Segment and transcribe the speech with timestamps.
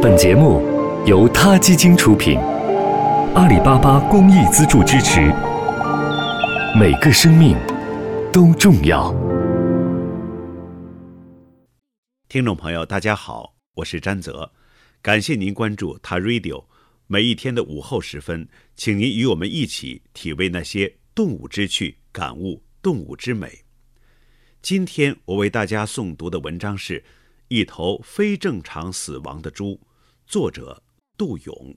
[0.00, 0.62] 本节目
[1.08, 2.38] 由他基金出品，
[3.34, 5.22] 阿里巴巴公益资助支持。
[6.78, 7.56] 每个生命
[8.32, 9.12] 都重要。
[12.28, 14.52] 听众朋友，大家好，我是詹泽，
[15.02, 16.66] 感谢您关注他 Radio。
[17.08, 23.64] 每一天的午后时分，请您与我们一起体味那些动物之趣，感悟动物之美。
[24.62, 27.00] 今天我为大家诵读的文章是
[27.48, 29.72] 《一头非正常死亡的猪》，
[30.30, 30.78] 作者
[31.16, 31.74] 杜勇。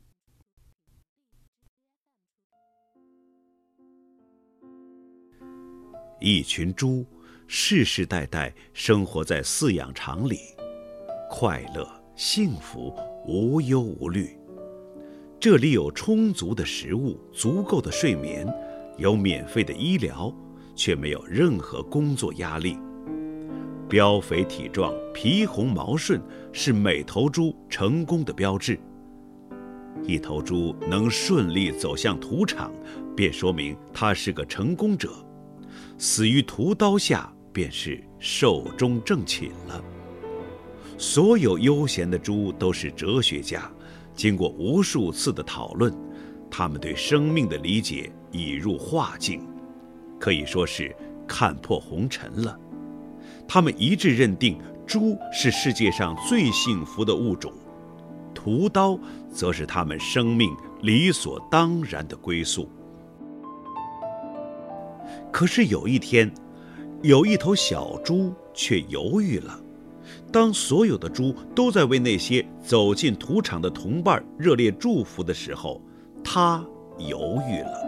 [6.20, 7.06] 一群猪
[7.48, 10.40] 世世代代生活在饲养场里，
[11.30, 12.94] 快乐、幸福、
[13.26, 14.38] 无忧无虑。
[15.40, 18.46] 这里有充足的食物，足够的睡眠，
[18.98, 20.30] 有免费的医疗。
[20.74, 22.78] 却没有任何工作压力。
[23.92, 26.22] 膘肥体壮、皮红毛顺
[26.54, 28.80] 是每头猪成功的标志。
[30.06, 32.72] 一头猪能顺利走向屠场，
[33.18, 35.10] 便说明它是个成功者；
[35.98, 39.84] 死于屠刀下，便是寿终正寝了。
[40.98, 43.70] 所有悠闲的猪都是哲学家，
[44.16, 45.94] 经过无数次的讨论，
[46.50, 49.46] 他们对生命的理解已入化境。
[50.18, 50.96] 可以说是
[51.28, 52.58] 看破红尘了。
[53.54, 54.58] 他们一致认定，
[54.88, 57.52] 猪是世界上最幸福的物种，
[58.34, 58.98] 屠刀
[59.30, 62.70] 则是他们生命理所当然的归宿。
[65.34, 66.34] 可是有一天，
[67.02, 69.60] 有一头小猪却犹豫了。
[70.32, 75.82] 当所有的猪都在为那些走进屠场的同伴热烈祝福的时候，
[76.24, 76.64] 它
[76.98, 77.86] 犹豫了。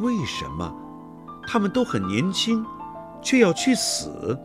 [0.00, 0.72] 为什么
[1.44, 2.64] 他们都很年轻，
[3.24, 4.38] 却要去死？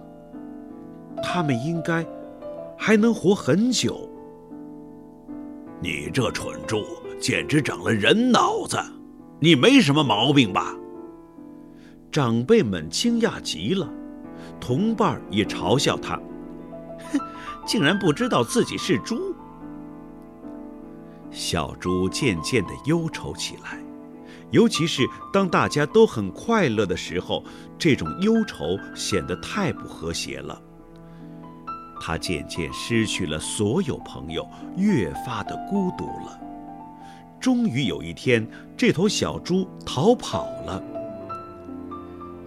[1.21, 2.03] 他们应该
[2.77, 4.09] 还能活很久。
[5.81, 6.83] 你这蠢猪，
[7.19, 8.77] 简直长了人脑子！
[9.39, 10.75] 你没什么毛病吧？
[12.11, 13.87] 长辈们惊讶极了，
[14.59, 16.19] 同伴也嘲笑他
[17.13, 17.19] ：“哼，
[17.65, 19.35] 竟然不知道自己是猪。”
[21.31, 23.79] 小猪渐渐的忧愁起来。
[24.51, 27.43] 尤其是当大家都很快乐的时候，
[27.77, 30.59] 这种忧愁显得太不和谐了。
[32.01, 36.39] 他渐渐失去了所有朋友，越发的孤独了。
[37.39, 40.81] 终于有一天，这头小猪逃跑了。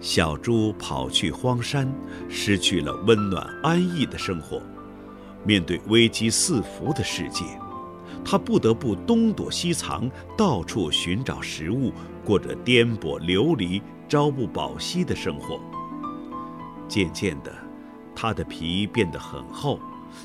[0.01, 1.87] 小猪跑去荒山，
[2.27, 4.61] 失去了温暖安逸的生活，
[5.45, 7.45] 面对危机四伏的世界。
[8.25, 11.91] 他不得不东躲西藏，到处寻找食物，
[12.25, 15.59] 过着颠簸流离、朝不保夕的生活。
[16.87, 17.53] 渐渐的，
[18.15, 19.79] 他的皮变得很厚，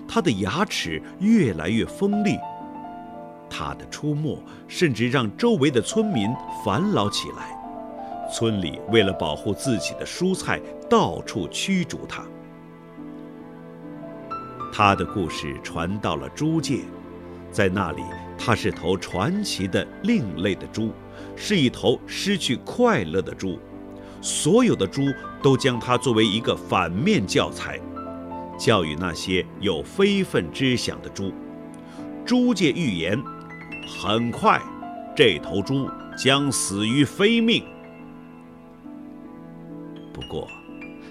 [0.06, 2.36] 他的牙齿越来越锋利。
[3.50, 4.38] 他的出没
[4.68, 6.28] 甚至让周围的村民
[6.64, 7.56] 烦恼起来。
[8.30, 12.22] 村里为了保护自己的蔬菜，到处驱逐他。
[14.70, 16.80] 他的故事传到了猪界。
[17.50, 18.02] 在那里，
[18.36, 20.92] 它是头传奇的另类的猪，
[21.34, 23.58] 是一头失去快乐的猪。
[24.20, 25.02] 所有的猪
[25.42, 27.80] 都将它作为一个反面教材，
[28.58, 31.32] 教育那些有非分之想的猪。
[32.26, 33.22] 猪界预言：
[33.86, 34.60] 很快，
[35.16, 37.64] 这头猪将死于非命。
[40.12, 40.48] 不过，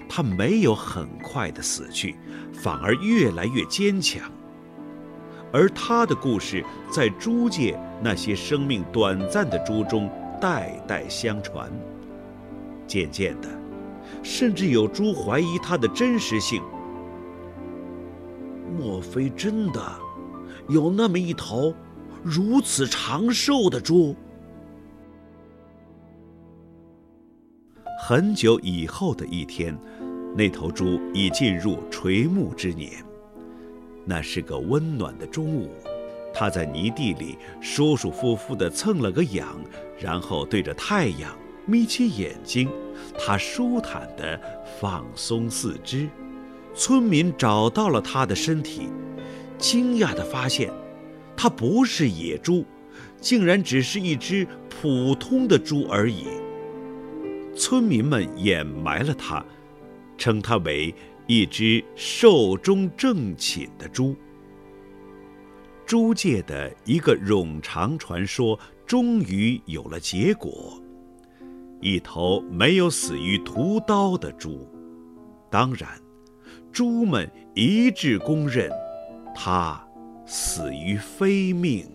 [0.09, 2.15] 它没有很快的死去，
[2.53, 4.29] 反而越来越坚强。
[5.57, 10.07] 而他的故事在猪界那些生命短暂的猪中
[10.39, 11.67] 代代相传。
[12.85, 13.49] 渐渐的，
[14.21, 16.61] 甚至有猪怀疑他的真实性。
[18.77, 19.81] 莫非真的
[20.69, 21.73] 有那么一头
[22.21, 24.15] 如此长寿的猪？
[27.99, 29.75] 很久以后的一天，
[30.35, 33.06] 那头猪已进入垂暮之年。
[34.09, 35.69] 那是个温暖的中午，
[36.33, 39.59] 他在泥地里舒舒服服地蹭了个痒，
[39.99, 42.69] 然后对着太阳眯起眼睛，
[43.19, 44.39] 他舒坦地
[44.79, 46.07] 放松四肢。
[46.73, 48.87] 村民找到了他的身体，
[49.57, 50.71] 惊讶地发现，
[51.35, 52.63] 他不是野猪，
[53.19, 56.27] 竟然只是一只普通的猪而已。
[57.57, 59.43] 村民们掩埋了他，
[60.17, 60.95] 称他为。
[61.27, 64.15] 一只寿终正寝的猪。
[65.85, 70.81] 猪界的一个冗长传说终于有了结果：
[71.81, 74.67] 一头没有死于屠刀的猪。
[75.49, 75.89] 当然，
[76.71, 78.69] 猪们一致公认，
[79.33, 79.85] 它
[80.25, 81.89] 死于非命。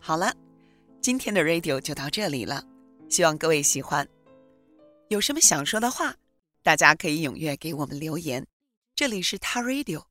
[0.00, 0.32] 好了，
[1.00, 2.64] 今天的 radio 就到这里了，
[3.08, 4.06] 希望各位喜欢。
[5.08, 6.16] 有什么想说的话，
[6.62, 8.46] 大家可以踊跃给我们留言。
[8.94, 10.04] 这里是他 radio，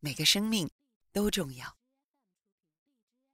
[0.00, 0.70] 每个生命
[1.12, 1.79] 都重要。